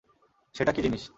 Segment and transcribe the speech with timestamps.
[0.55, 1.03] সেটা কী জিনিস?